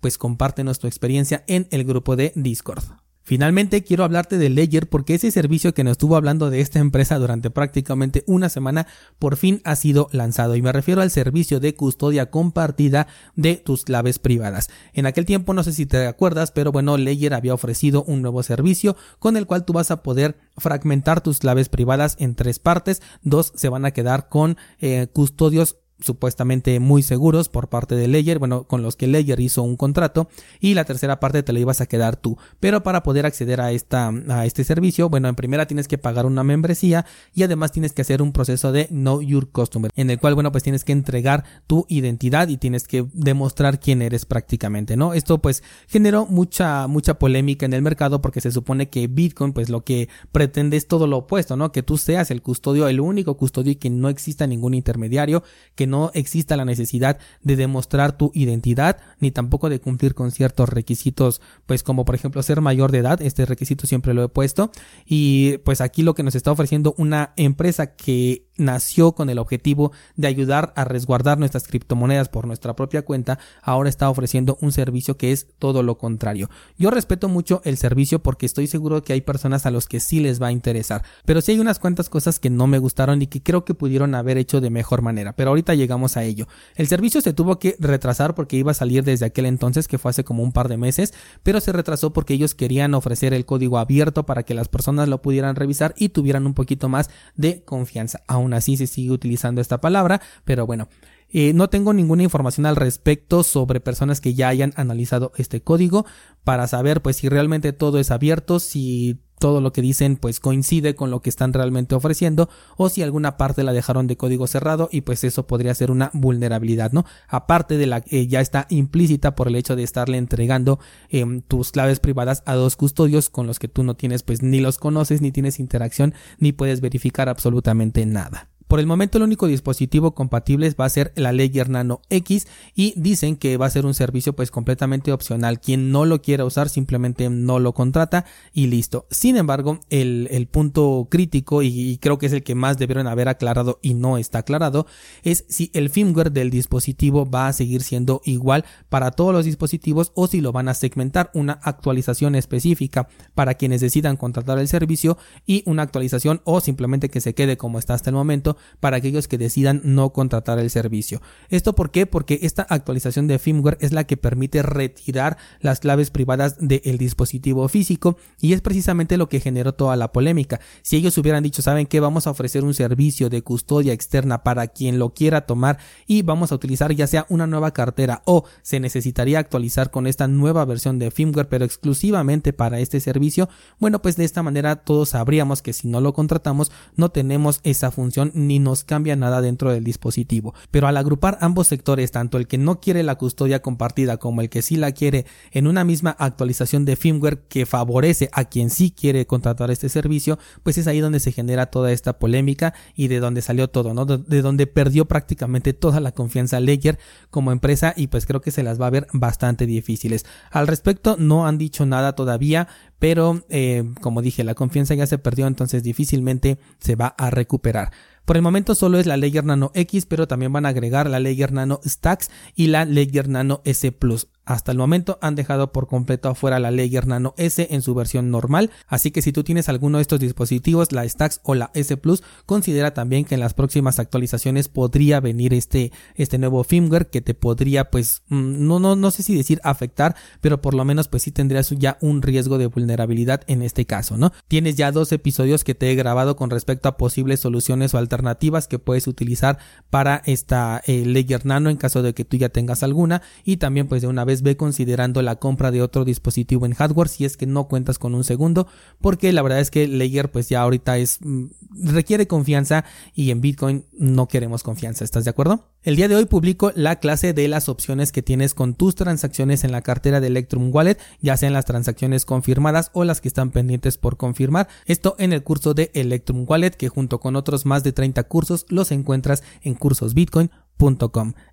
pues 0.00 0.18
compártenos 0.18 0.78
tu 0.78 0.86
experiencia 0.86 1.44
en 1.46 1.68
el 1.70 1.84
grupo 1.84 2.16
de 2.16 2.32
Discord. 2.34 2.84
Finalmente 3.28 3.84
quiero 3.84 4.04
hablarte 4.04 4.38
de 4.38 4.48
Ledger 4.48 4.88
porque 4.88 5.12
ese 5.12 5.30
servicio 5.30 5.74
que 5.74 5.84
nos 5.84 5.90
estuvo 5.92 6.16
hablando 6.16 6.48
de 6.48 6.62
esta 6.62 6.78
empresa 6.78 7.18
durante 7.18 7.50
prácticamente 7.50 8.24
una 8.26 8.48
semana 8.48 8.86
por 9.18 9.36
fin 9.36 9.60
ha 9.64 9.76
sido 9.76 10.08
lanzado 10.12 10.56
y 10.56 10.62
me 10.62 10.72
refiero 10.72 11.02
al 11.02 11.10
servicio 11.10 11.60
de 11.60 11.74
custodia 11.74 12.30
compartida 12.30 13.06
de 13.36 13.56
tus 13.56 13.84
claves 13.84 14.18
privadas. 14.18 14.70
En 14.94 15.04
aquel 15.04 15.26
tiempo 15.26 15.52
no 15.52 15.62
sé 15.62 15.74
si 15.74 15.84
te 15.84 16.06
acuerdas 16.06 16.52
pero 16.52 16.72
bueno 16.72 16.96
Ledger 16.96 17.34
había 17.34 17.52
ofrecido 17.52 18.02
un 18.04 18.22
nuevo 18.22 18.42
servicio 18.42 18.96
con 19.18 19.36
el 19.36 19.44
cual 19.44 19.66
tú 19.66 19.74
vas 19.74 19.90
a 19.90 20.02
poder 20.02 20.38
fragmentar 20.56 21.20
tus 21.20 21.38
claves 21.38 21.68
privadas 21.68 22.16
en 22.18 22.34
tres 22.34 22.58
partes, 22.58 23.02
dos 23.20 23.52
se 23.54 23.68
van 23.68 23.84
a 23.84 23.90
quedar 23.90 24.30
con 24.30 24.56
eh, 24.80 25.08
custodios 25.12 25.76
supuestamente 26.00 26.78
muy 26.80 27.02
seguros 27.02 27.48
por 27.48 27.68
parte 27.68 27.94
de 27.94 28.08
Ledger, 28.08 28.38
bueno, 28.38 28.64
con 28.64 28.82
los 28.82 28.96
que 28.96 29.06
Ledger 29.06 29.40
hizo 29.40 29.62
un 29.62 29.76
contrato 29.76 30.28
y 30.60 30.74
la 30.74 30.84
tercera 30.84 31.20
parte 31.20 31.42
te 31.42 31.52
la 31.52 31.60
ibas 31.60 31.80
a 31.80 31.86
quedar 31.86 32.16
tú. 32.16 32.36
Pero 32.60 32.82
para 32.82 33.02
poder 33.02 33.26
acceder 33.26 33.60
a 33.60 33.72
esta 33.72 34.12
a 34.28 34.46
este 34.46 34.64
servicio, 34.64 35.08
bueno, 35.08 35.28
en 35.28 35.34
primera 35.34 35.66
tienes 35.66 35.88
que 35.88 35.98
pagar 35.98 36.26
una 36.26 36.44
membresía 36.44 37.04
y 37.34 37.42
además 37.42 37.72
tienes 37.72 37.92
que 37.92 38.02
hacer 38.02 38.22
un 38.22 38.32
proceso 38.32 38.72
de 38.72 38.86
Know 38.86 39.22
Your 39.22 39.50
Customer, 39.50 39.90
en 39.96 40.10
el 40.10 40.18
cual 40.18 40.34
bueno, 40.34 40.52
pues 40.52 40.62
tienes 40.62 40.84
que 40.84 40.92
entregar 40.92 41.44
tu 41.66 41.84
identidad 41.88 42.48
y 42.48 42.56
tienes 42.56 42.86
que 42.86 43.06
demostrar 43.12 43.80
quién 43.80 44.02
eres 44.02 44.24
prácticamente, 44.24 44.96
¿no? 44.96 45.14
Esto 45.14 45.38
pues 45.38 45.62
generó 45.88 46.26
mucha 46.26 46.86
mucha 46.86 47.18
polémica 47.18 47.66
en 47.66 47.72
el 47.72 47.82
mercado 47.82 48.22
porque 48.22 48.40
se 48.40 48.52
supone 48.52 48.88
que 48.88 49.08
Bitcoin 49.08 49.52
pues 49.52 49.68
lo 49.68 49.84
que 49.84 50.08
pretende 50.32 50.76
es 50.76 50.86
todo 50.86 51.06
lo 51.06 51.18
opuesto, 51.18 51.56
¿no? 51.56 51.72
Que 51.72 51.82
tú 51.82 51.98
seas 51.98 52.30
el 52.30 52.42
custodio, 52.42 52.86
el 52.86 53.00
único 53.00 53.36
custodio 53.36 53.72
y 53.72 53.76
que 53.76 53.90
no 53.90 54.08
exista 54.08 54.46
ningún 54.46 54.74
intermediario, 54.74 55.42
que 55.74 55.87
no 55.88 56.10
exista 56.14 56.56
la 56.56 56.64
necesidad 56.64 57.18
de 57.42 57.56
demostrar 57.56 58.16
tu 58.16 58.30
identidad 58.34 58.98
ni 59.18 59.30
tampoco 59.30 59.68
de 59.68 59.80
cumplir 59.80 60.14
con 60.14 60.30
ciertos 60.30 60.68
requisitos, 60.68 61.40
pues 61.66 61.82
como 61.82 62.04
por 62.04 62.14
ejemplo 62.14 62.42
ser 62.42 62.60
mayor 62.60 62.92
de 62.92 62.98
edad, 62.98 63.20
este 63.22 63.46
requisito 63.46 63.86
siempre 63.86 64.14
lo 64.14 64.22
he 64.22 64.28
puesto. 64.28 64.70
Y 65.04 65.58
pues 65.58 65.80
aquí 65.80 66.02
lo 66.02 66.14
que 66.14 66.22
nos 66.22 66.34
está 66.34 66.52
ofreciendo 66.52 66.94
una 66.98 67.32
empresa 67.36 67.94
que 67.94 68.47
nació 68.58 69.12
con 69.12 69.30
el 69.30 69.38
objetivo 69.38 69.92
de 70.16 70.28
ayudar 70.28 70.72
a 70.76 70.84
resguardar 70.84 71.38
nuestras 71.38 71.66
criptomonedas 71.66 72.28
por 72.28 72.46
nuestra 72.46 72.76
propia 72.76 73.02
cuenta, 73.02 73.38
ahora 73.62 73.88
está 73.88 74.10
ofreciendo 74.10 74.58
un 74.60 74.72
servicio 74.72 75.16
que 75.16 75.32
es 75.32 75.46
todo 75.58 75.82
lo 75.82 75.96
contrario. 75.96 76.50
Yo 76.76 76.90
respeto 76.90 77.28
mucho 77.28 77.62
el 77.64 77.78
servicio 77.78 78.22
porque 78.22 78.46
estoy 78.46 78.66
seguro 78.66 79.02
que 79.02 79.12
hay 79.12 79.20
personas 79.20 79.64
a 79.64 79.70
los 79.70 79.86
que 79.86 80.00
sí 80.00 80.20
les 80.20 80.42
va 80.42 80.48
a 80.48 80.52
interesar, 80.52 81.02
pero 81.24 81.40
sí 81.40 81.52
hay 81.52 81.60
unas 81.60 81.78
cuantas 81.78 82.08
cosas 82.08 82.38
que 82.38 82.50
no 82.50 82.66
me 82.66 82.78
gustaron 82.78 83.22
y 83.22 83.26
que 83.26 83.42
creo 83.42 83.64
que 83.64 83.74
pudieron 83.74 84.14
haber 84.14 84.38
hecho 84.38 84.60
de 84.60 84.70
mejor 84.70 85.02
manera, 85.02 85.34
pero 85.34 85.50
ahorita 85.50 85.74
llegamos 85.74 86.16
a 86.16 86.24
ello. 86.24 86.48
El 86.74 86.88
servicio 86.88 87.20
se 87.20 87.32
tuvo 87.32 87.58
que 87.58 87.76
retrasar 87.78 88.34
porque 88.34 88.56
iba 88.56 88.72
a 88.72 88.74
salir 88.74 89.04
desde 89.04 89.26
aquel 89.26 89.46
entonces, 89.46 89.88
que 89.88 89.98
fue 89.98 90.10
hace 90.10 90.24
como 90.24 90.42
un 90.42 90.52
par 90.52 90.68
de 90.68 90.76
meses, 90.76 91.14
pero 91.42 91.60
se 91.60 91.72
retrasó 91.72 92.12
porque 92.12 92.34
ellos 92.34 92.54
querían 92.54 92.94
ofrecer 92.94 93.34
el 93.34 93.46
código 93.46 93.78
abierto 93.78 94.26
para 94.26 94.42
que 94.42 94.54
las 94.54 94.68
personas 94.68 95.08
lo 95.08 95.22
pudieran 95.22 95.56
revisar 95.56 95.94
y 95.96 96.10
tuvieran 96.10 96.46
un 96.46 96.54
poquito 96.54 96.88
más 96.88 97.10
de 97.36 97.62
confianza. 97.64 98.22
Aún 98.26 98.47
así 98.54 98.76
se 98.76 98.86
sigue 98.86 99.10
utilizando 99.10 99.60
esta 99.60 99.80
palabra, 99.80 100.20
pero 100.44 100.66
bueno. 100.66 100.88
Eh, 101.30 101.52
no 101.52 101.68
tengo 101.68 101.92
ninguna 101.92 102.22
información 102.22 102.64
al 102.64 102.76
respecto 102.76 103.42
sobre 103.42 103.80
personas 103.80 104.22
que 104.22 104.32
ya 104.32 104.48
hayan 104.48 104.72
analizado 104.76 105.32
este 105.36 105.60
código 105.60 106.06
para 106.42 106.66
saber 106.66 107.02
pues 107.02 107.16
si 107.16 107.28
realmente 107.28 107.74
todo 107.74 107.98
es 107.98 108.10
abierto, 108.10 108.60
si 108.60 109.20
todo 109.38 109.60
lo 109.60 109.72
que 109.72 109.82
dicen 109.82 110.16
pues 110.16 110.40
coincide 110.40 110.94
con 110.94 111.10
lo 111.10 111.20
que 111.20 111.30
están 111.30 111.52
realmente 111.52 111.94
ofreciendo 111.94 112.48
o 112.76 112.88
si 112.88 113.02
alguna 113.02 113.36
parte 113.36 113.62
la 113.62 113.72
dejaron 113.72 114.06
de 114.06 114.16
código 114.16 114.46
cerrado 114.46 114.88
y 114.92 115.02
pues 115.02 115.24
eso 115.24 115.46
podría 115.46 115.74
ser 115.74 115.90
una 115.90 116.10
vulnerabilidad, 116.12 116.92
¿no? 116.92 117.04
Aparte 117.28 117.76
de 117.76 117.86
la 117.86 118.00
que 118.00 118.26
ya 118.26 118.40
está 118.40 118.66
implícita 118.68 119.34
por 119.34 119.48
el 119.48 119.56
hecho 119.56 119.76
de 119.76 119.82
estarle 119.82 120.18
entregando 120.18 120.78
em, 121.08 121.40
tus 121.42 121.72
claves 121.72 122.00
privadas 122.00 122.42
a 122.46 122.54
dos 122.54 122.76
custodios 122.76 123.30
con 123.30 123.46
los 123.46 123.58
que 123.58 123.68
tú 123.68 123.82
no 123.82 123.94
tienes 123.94 124.22
pues 124.22 124.42
ni 124.42 124.60
los 124.60 124.78
conoces 124.78 125.20
ni 125.20 125.32
tienes 125.32 125.58
interacción 125.58 126.14
ni 126.38 126.52
puedes 126.52 126.80
verificar 126.80 127.28
absolutamente 127.28 128.04
nada. 128.06 128.48
Por 128.68 128.80
el 128.80 128.86
momento 128.86 129.16
el 129.16 129.24
único 129.24 129.46
dispositivo 129.46 130.14
compatible 130.14 130.70
va 130.78 130.84
a 130.84 130.90
ser 130.90 131.12
la 131.16 131.32
Ledger 131.32 131.70
Nano 131.70 132.02
X 132.10 132.46
y 132.74 132.92
dicen 132.96 133.36
que 133.36 133.56
va 133.56 133.64
a 133.64 133.70
ser 133.70 133.86
un 133.86 133.94
servicio 133.94 134.34
pues 134.34 134.50
completamente 134.50 135.10
opcional. 135.10 135.58
Quien 135.58 135.90
no 135.90 136.04
lo 136.04 136.20
quiera 136.20 136.44
usar 136.44 136.68
simplemente 136.68 137.30
no 137.30 137.60
lo 137.60 137.72
contrata 137.72 138.26
y 138.52 138.66
listo. 138.66 139.06
Sin 139.10 139.38
embargo, 139.38 139.80
el, 139.88 140.28
el 140.30 140.48
punto 140.48 141.08
crítico 141.10 141.62
y, 141.62 141.96
creo 142.02 142.18
que 142.18 142.26
es 142.26 142.32
el 142.34 142.42
que 142.42 142.54
más 142.54 142.76
debieron 142.76 143.06
haber 143.06 143.28
aclarado 143.28 143.78
y 143.80 143.94
no 143.94 144.18
está 144.18 144.40
aclarado 144.40 144.86
es 145.22 145.46
si 145.48 145.70
el 145.72 145.88
firmware 145.88 146.30
del 146.30 146.50
dispositivo 146.50 147.28
va 147.28 147.48
a 147.48 147.54
seguir 147.54 147.82
siendo 147.82 148.20
igual 148.26 148.66
para 148.90 149.12
todos 149.12 149.32
los 149.32 149.46
dispositivos 149.46 150.12
o 150.14 150.26
si 150.26 150.42
lo 150.42 150.52
van 150.52 150.68
a 150.68 150.74
segmentar 150.74 151.30
una 151.32 151.54
actualización 151.62 152.34
específica 152.34 153.08
para 153.34 153.54
quienes 153.54 153.80
decidan 153.80 154.18
contratar 154.18 154.58
el 154.58 154.68
servicio 154.68 155.16
y 155.46 155.62
una 155.64 155.84
actualización 155.84 156.42
o 156.44 156.60
simplemente 156.60 157.08
que 157.08 157.22
se 157.22 157.34
quede 157.34 157.56
como 157.56 157.78
está 157.78 157.94
hasta 157.94 158.10
el 158.10 158.16
momento 158.16 158.57
para 158.80 158.96
aquellos 158.96 159.28
que 159.28 159.38
decidan 159.38 159.80
no 159.84 160.10
contratar 160.12 160.58
el 160.58 160.70
servicio. 160.70 161.20
¿Esto 161.48 161.74
por 161.74 161.90
qué? 161.90 162.06
Porque 162.06 162.40
esta 162.42 162.62
actualización 162.62 163.26
de 163.26 163.38
firmware 163.38 163.78
es 163.80 163.92
la 163.92 164.04
que 164.04 164.16
permite 164.16 164.62
retirar 164.62 165.36
las 165.60 165.80
claves 165.80 166.10
privadas 166.10 166.56
del 166.60 166.98
dispositivo 166.98 167.68
físico 167.68 168.16
y 168.40 168.52
es 168.52 168.60
precisamente 168.60 169.16
lo 169.16 169.28
que 169.28 169.40
generó 169.40 169.74
toda 169.74 169.96
la 169.96 170.12
polémica. 170.12 170.60
Si 170.82 170.96
ellos 170.96 171.16
hubieran 171.18 171.42
dicho, 171.42 171.62
saben 171.62 171.86
que 171.86 172.00
vamos 172.00 172.26
a 172.26 172.30
ofrecer 172.30 172.64
un 172.64 172.74
servicio 172.74 173.28
de 173.30 173.42
custodia 173.42 173.92
externa 173.92 174.42
para 174.42 174.68
quien 174.68 174.98
lo 174.98 175.14
quiera 175.14 175.46
tomar 175.46 175.78
y 176.06 176.22
vamos 176.22 176.52
a 176.52 176.54
utilizar 176.54 176.92
ya 176.92 177.06
sea 177.06 177.26
una 177.28 177.46
nueva 177.46 177.72
cartera 177.72 178.22
o 178.24 178.44
se 178.62 178.80
necesitaría 178.80 179.38
actualizar 179.38 179.90
con 179.90 180.06
esta 180.06 180.28
nueva 180.28 180.64
versión 180.64 180.98
de 180.98 181.10
firmware 181.10 181.48
pero 181.48 181.64
exclusivamente 181.64 182.52
para 182.52 182.80
este 182.80 183.00
servicio, 183.00 183.48
bueno 183.78 184.00
pues 184.02 184.16
de 184.16 184.24
esta 184.24 184.42
manera 184.42 184.76
todos 184.76 185.10
sabríamos 185.10 185.62
que 185.62 185.72
si 185.72 185.88
no 185.88 186.00
lo 186.00 186.12
contratamos 186.12 186.70
no 186.96 187.10
tenemos 187.10 187.60
esa 187.62 187.90
función 187.90 188.32
ni 188.48 188.58
nos 188.58 188.82
cambia 188.82 189.14
nada 189.14 189.40
dentro 189.40 189.70
del 189.70 189.84
dispositivo. 189.84 190.54
Pero 190.70 190.88
al 190.88 190.96
agrupar 190.96 191.38
ambos 191.40 191.68
sectores, 191.68 192.10
tanto 192.10 192.38
el 192.38 192.48
que 192.48 192.58
no 192.58 192.80
quiere 192.80 193.02
la 193.02 193.14
custodia 193.14 193.62
compartida 193.62 194.16
como 194.16 194.40
el 194.40 194.48
que 194.48 194.62
sí 194.62 194.76
la 194.76 194.92
quiere 194.92 195.26
en 195.52 195.66
una 195.66 195.84
misma 195.84 196.16
actualización 196.18 196.84
de 196.84 196.96
firmware 196.96 197.42
que 197.48 197.66
favorece 197.66 198.30
a 198.32 198.46
quien 198.46 198.70
sí 198.70 198.90
quiere 198.90 199.26
contratar 199.26 199.70
este 199.70 199.88
servicio, 199.88 200.38
pues 200.62 200.78
es 200.78 200.86
ahí 200.86 201.00
donde 201.00 201.20
se 201.20 201.32
genera 201.32 201.66
toda 201.66 201.92
esta 201.92 202.18
polémica 202.18 202.74
y 202.94 203.08
de 203.08 203.20
donde 203.20 203.42
salió 203.42 203.68
todo, 203.68 203.94
¿no? 203.94 204.04
De 204.04 204.42
donde 204.42 204.66
perdió 204.66 205.06
prácticamente 205.06 205.72
toda 205.72 206.00
la 206.00 206.12
confianza 206.12 206.60
Ledger 206.60 206.98
como 207.30 207.52
empresa 207.52 207.92
y 207.96 208.08
pues 208.08 208.26
creo 208.26 208.40
que 208.40 208.50
se 208.50 208.62
las 208.62 208.80
va 208.80 208.86
a 208.86 208.90
ver 208.90 209.06
bastante 209.12 209.66
difíciles. 209.66 210.24
Al 210.50 210.66
respecto 210.66 211.16
no 211.18 211.46
han 211.46 211.58
dicho 211.58 211.86
nada 211.86 212.14
todavía, 212.14 212.68
pero 212.98 213.44
eh, 213.48 213.84
como 214.00 214.22
dije, 214.22 214.44
la 214.44 214.54
confianza 214.54 214.94
ya 214.94 215.06
se 215.06 215.18
perdió, 215.18 215.46
entonces 215.46 215.82
difícilmente 215.82 216.58
se 216.80 216.96
va 216.96 217.14
a 217.18 217.30
recuperar. 217.30 217.92
Por 218.28 218.36
el 218.36 218.42
momento 218.42 218.74
solo 218.74 218.98
es 218.98 219.06
la 219.06 219.16
Ledger 219.16 219.46
Nano 219.46 219.70
X, 219.72 220.04
pero 220.04 220.28
también 220.28 220.52
van 220.52 220.66
a 220.66 220.68
agregar 220.68 221.08
la 221.08 221.18
Ledger 221.18 221.50
Nano 221.50 221.80
Stacks 221.82 222.30
y 222.54 222.66
la 222.66 222.84
Ledger 222.84 223.26
Nano 223.26 223.62
S 223.64 223.90
Plus. 223.90 224.28
Hasta 224.48 224.72
el 224.72 224.78
momento 224.78 225.18
han 225.20 225.34
dejado 225.34 225.72
por 225.72 225.88
completo 225.88 226.30
afuera 226.30 226.58
la 226.58 226.70
Ledger 226.70 227.06
Nano 227.06 227.34
S 227.36 227.68
en 227.70 227.82
su 227.82 227.94
versión 227.94 228.30
normal, 228.30 228.70
así 228.86 229.10
que 229.10 229.20
si 229.20 229.30
tú 229.30 229.44
tienes 229.44 229.68
alguno 229.68 229.98
de 229.98 230.02
estos 230.02 230.20
dispositivos, 230.20 230.90
la 230.90 231.06
Stacks 231.06 231.40
o 231.42 231.54
la 231.54 231.70
S 231.74 231.94
Plus, 231.98 232.22
considera 232.46 232.94
también 232.94 233.26
que 233.26 233.34
en 233.34 233.40
las 233.40 233.52
próximas 233.52 233.98
actualizaciones 233.98 234.68
podría 234.68 235.20
venir 235.20 235.52
este, 235.52 235.92
este 236.14 236.38
nuevo 236.38 236.64
firmware 236.64 237.10
que 237.10 237.20
te 237.20 237.34
podría 237.34 237.90
pues 237.90 238.22
mm, 238.28 238.66
no, 238.66 238.78
no, 238.78 238.96
no 238.96 239.10
sé 239.10 239.22
si 239.22 239.36
decir 239.36 239.60
afectar, 239.64 240.16
pero 240.40 240.62
por 240.62 240.72
lo 240.72 240.82
menos 240.86 241.08
pues 241.08 241.24
sí 241.24 241.30
tendrías 241.30 241.68
ya 241.68 241.98
un 242.00 242.22
riesgo 242.22 242.56
de 242.56 242.68
vulnerabilidad 242.68 243.42
en 243.48 243.60
este 243.60 243.84
caso, 243.84 244.16
¿no? 244.16 244.32
Tienes 244.48 244.76
ya 244.76 244.92
dos 244.92 245.12
episodios 245.12 245.62
que 245.62 245.74
te 245.74 245.92
he 245.92 245.94
grabado 245.94 246.36
con 246.36 246.48
respecto 246.48 246.88
a 246.88 246.96
posibles 246.96 247.40
soluciones 247.40 247.92
o 247.92 247.98
alternativas 247.98 248.66
que 248.66 248.78
puedes 248.78 249.08
utilizar 249.08 249.58
para 249.90 250.22
esta 250.24 250.80
eh, 250.86 251.04
Ledger 251.04 251.44
Nano 251.44 251.68
en 251.68 251.76
caso 251.76 252.00
de 252.00 252.14
que 252.14 252.24
tú 252.24 252.38
ya 252.38 252.48
tengas 252.48 252.82
alguna 252.82 253.20
y 253.44 253.58
también 253.58 253.88
pues 253.88 254.00
de 254.00 254.08
una 254.08 254.24
vez 254.24 254.37
ve 254.42 254.56
considerando 254.56 255.22
la 255.22 255.36
compra 255.36 255.70
de 255.70 255.82
otro 255.82 256.04
dispositivo 256.04 256.66
en 256.66 256.74
hardware 256.74 257.08
si 257.08 257.24
es 257.24 257.36
que 257.36 257.46
no 257.46 257.68
cuentas 257.68 257.98
con 257.98 258.14
un 258.14 258.24
segundo, 258.24 258.66
porque 259.00 259.32
la 259.32 259.42
verdad 259.42 259.60
es 259.60 259.70
que 259.70 259.88
Ledger 259.88 260.30
pues 260.30 260.48
ya 260.48 260.62
ahorita 260.62 260.98
es 260.98 261.18
mm, 261.20 261.46
requiere 261.84 262.26
confianza 262.26 262.84
y 263.14 263.30
en 263.30 263.40
Bitcoin 263.40 263.84
no 263.92 264.28
queremos 264.28 264.62
confianza, 264.62 265.04
¿estás 265.04 265.24
de 265.24 265.30
acuerdo? 265.30 265.68
El 265.82 265.96
día 265.96 266.08
de 266.08 266.16
hoy 266.16 266.26
publico 266.26 266.72
la 266.74 266.96
clase 266.96 267.32
de 267.32 267.48
las 267.48 267.68
opciones 267.68 268.12
que 268.12 268.22
tienes 268.22 268.52
con 268.54 268.74
tus 268.74 268.94
transacciones 268.94 269.64
en 269.64 269.72
la 269.72 269.82
cartera 269.82 270.20
de 270.20 270.26
Electrum 270.26 270.70
Wallet, 270.74 270.98
ya 271.20 271.36
sean 271.36 271.52
las 271.52 271.64
transacciones 271.64 272.24
confirmadas 272.24 272.90
o 272.92 273.04
las 273.04 273.20
que 273.20 273.28
están 273.28 273.50
pendientes 273.50 273.96
por 273.96 274.16
confirmar. 274.16 274.68
Esto 274.86 275.14
en 275.18 275.32
el 275.32 275.42
curso 275.42 275.74
de 275.74 275.90
Electrum 275.94 276.44
Wallet, 276.48 276.72
que 276.72 276.88
junto 276.88 277.20
con 277.20 277.36
otros 277.36 277.64
más 277.64 277.84
de 277.84 277.92
30 277.92 278.24
cursos 278.24 278.66
los 278.68 278.90
encuentras 278.90 279.42
en 279.62 279.74
cursosbitcoin.com. 279.74 280.67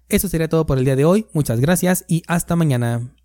Eso 0.08 0.29
sería 0.29 0.48
todo 0.48 0.65
por 0.65 0.77
el 0.77 0.86
día 0.86 0.96
de 0.96 1.05
hoy. 1.05 1.27
Muchas 1.34 1.60
gracias 1.60 2.05
y 2.08 2.24
hasta 2.27 2.55
mañana. 2.55 3.15